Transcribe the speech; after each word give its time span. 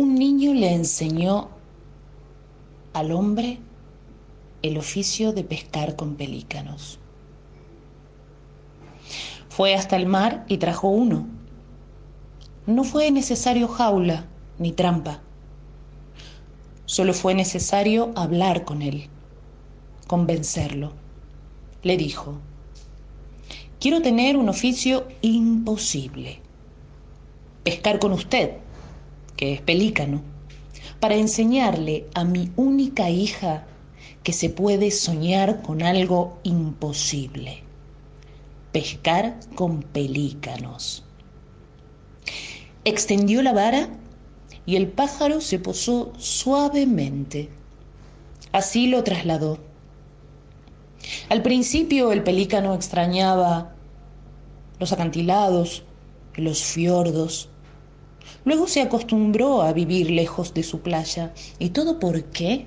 Un 0.00 0.14
niño 0.14 0.54
le 0.54 0.72
enseñó 0.72 1.50
al 2.94 3.12
hombre 3.12 3.58
el 4.62 4.78
oficio 4.78 5.34
de 5.34 5.44
pescar 5.44 5.94
con 5.94 6.14
pelícanos. 6.14 6.98
Fue 9.50 9.74
hasta 9.74 9.96
el 9.96 10.06
mar 10.06 10.46
y 10.48 10.56
trajo 10.56 10.88
uno. 10.88 11.26
No 12.64 12.82
fue 12.84 13.10
necesario 13.10 13.68
jaula 13.68 14.24
ni 14.58 14.72
trampa. 14.72 15.20
Solo 16.86 17.12
fue 17.12 17.34
necesario 17.34 18.10
hablar 18.16 18.64
con 18.64 18.80
él, 18.80 19.10
convencerlo. 20.06 20.94
Le 21.82 21.98
dijo, 21.98 22.38
quiero 23.78 24.00
tener 24.00 24.38
un 24.38 24.48
oficio 24.48 25.06
imposible. 25.20 26.40
Pescar 27.64 27.98
con 27.98 28.12
usted 28.12 28.60
que 29.40 29.54
es 29.54 29.62
pelícano, 29.62 30.20
para 31.00 31.14
enseñarle 31.14 32.04
a 32.12 32.24
mi 32.24 32.52
única 32.56 33.08
hija 33.08 33.64
que 34.22 34.34
se 34.34 34.50
puede 34.50 34.90
soñar 34.90 35.62
con 35.62 35.82
algo 35.82 36.38
imposible, 36.42 37.62
pescar 38.70 39.40
con 39.54 39.82
pelícanos. 39.82 41.04
Extendió 42.84 43.42
la 43.42 43.54
vara 43.54 43.88
y 44.66 44.76
el 44.76 44.88
pájaro 44.88 45.40
se 45.40 45.58
posó 45.58 46.12
suavemente. 46.18 47.48
Así 48.52 48.88
lo 48.88 49.02
trasladó. 49.04 49.58
Al 51.30 51.40
principio 51.40 52.12
el 52.12 52.22
pelícano 52.22 52.74
extrañaba 52.74 53.72
los 54.78 54.92
acantilados, 54.92 55.82
los 56.34 56.62
fiordos, 56.62 57.48
Luego 58.44 58.66
se 58.66 58.80
acostumbró 58.80 59.62
a 59.62 59.72
vivir 59.72 60.10
lejos 60.10 60.54
de 60.54 60.62
su 60.62 60.80
playa. 60.80 61.32
¿Y 61.58 61.70
todo 61.70 61.98
por 61.98 62.24
qué? 62.24 62.66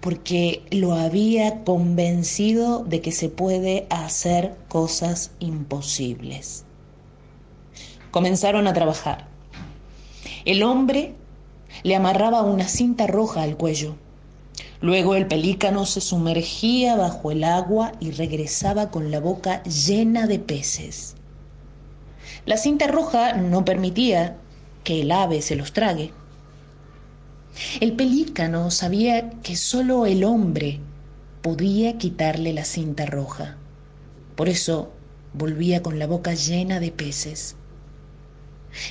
Porque 0.00 0.62
lo 0.70 0.94
había 0.94 1.64
convencido 1.64 2.84
de 2.84 3.00
que 3.00 3.12
se 3.12 3.28
puede 3.28 3.86
hacer 3.90 4.56
cosas 4.68 5.32
imposibles. 5.40 6.64
Comenzaron 8.10 8.66
a 8.66 8.72
trabajar. 8.72 9.28
El 10.44 10.62
hombre 10.62 11.14
le 11.82 11.96
amarraba 11.96 12.42
una 12.42 12.68
cinta 12.68 13.06
roja 13.06 13.42
al 13.42 13.56
cuello. 13.56 13.96
Luego 14.80 15.14
el 15.14 15.26
pelícano 15.26 15.86
se 15.86 16.00
sumergía 16.00 16.96
bajo 16.96 17.30
el 17.30 17.42
agua 17.42 17.92
y 18.00 18.10
regresaba 18.10 18.90
con 18.90 19.10
la 19.10 19.18
boca 19.18 19.62
llena 19.62 20.26
de 20.26 20.38
peces. 20.38 21.16
La 22.46 22.56
cinta 22.56 22.86
roja 22.86 23.34
no 23.34 23.64
permitía 23.64 24.36
que 24.82 25.02
el 25.02 25.12
ave 25.12 25.42
se 25.42 25.56
los 25.56 25.72
trague. 25.72 26.12
El 27.80 27.92
pelícano 27.92 28.70
sabía 28.70 29.30
que 29.42 29.56
solo 29.56 30.06
el 30.06 30.24
hombre 30.24 30.80
podía 31.42 31.98
quitarle 31.98 32.52
la 32.52 32.64
cinta 32.64 33.06
roja. 33.06 33.56
Por 34.34 34.48
eso 34.48 34.92
volvía 35.32 35.82
con 35.82 35.98
la 35.98 36.06
boca 36.06 36.34
llena 36.34 36.80
de 36.80 36.90
peces. 36.90 37.56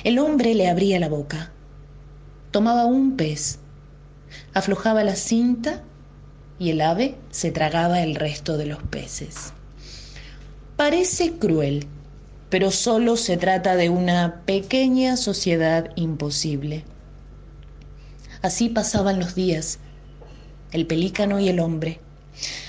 El 0.02 0.18
hombre 0.18 0.54
le 0.54 0.68
abría 0.68 0.98
la 0.98 1.08
boca, 1.08 1.52
tomaba 2.50 2.86
un 2.86 3.16
pez, 3.16 3.58
aflojaba 4.54 5.04
la 5.04 5.16
cinta 5.16 5.82
y 6.58 6.70
el 6.70 6.80
ave 6.80 7.16
se 7.30 7.50
tragaba 7.50 8.00
el 8.00 8.14
resto 8.14 8.56
de 8.56 8.66
los 8.66 8.82
peces. 8.84 9.52
Parece 10.76 11.32
cruel, 11.32 11.86
pero 12.54 12.70
solo 12.70 13.16
se 13.16 13.36
trata 13.36 13.74
de 13.74 13.88
una 13.88 14.42
pequeña 14.46 15.16
sociedad 15.16 15.90
imposible. 15.96 16.84
Así 18.42 18.68
pasaban 18.68 19.18
los 19.18 19.34
días, 19.34 19.80
el 20.70 20.86
pelícano 20.86 21.40
y 21.40 21.48
el 21.48 21.58
hombre, 21.58 21.98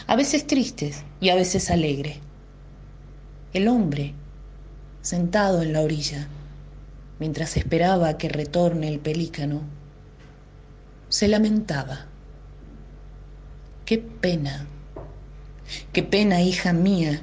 a 0.07 0.15
veces 0.15 0.47
tristes 0.47 1.03
y 1.21 1.29
a 1.29 1.35
veces 1.35 1.69
alegre. 1.69 2.17
El 3.53 3.67
hombre, 3.67 4.15
sentado 5.03 5.61
en 5.61 5.73
la 5.73 5.81
orilla, 5.81 6.29
mientras 7.19 7.55
esperaba 7.55 8.17
que 8.17 8.27
retorne 8.27 8.87
el 8.87 8.97
pelícano, 8.97 9.61
se 11.09 11.27
lamentaba. 11.27 12.07
Qué 13.85 13.99
pena, 13.99 14.65
qué 15.93 16.01
pena, 16.01 16.41
hija 16.41 16.73
mía, 16.73 17.21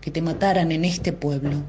que 0.00 0.10
te 0.10 0.22
mataran 0.22 0.72
en 0.72 0.84
este 0.84 1.12
pueblo. 1.12 1.62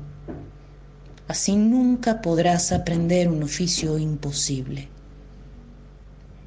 Así 1.28 1.56
nunca 1.56 2.22
podrás 2.22 2.72
aprender 2.72 3.30
un 3.30 3.44
oficio 3.44 3.98
imposible. 3.98 4.90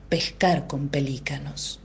Pescar 0.09 0.67
con 0.67 0.89
pelícanos. 0.89 1.81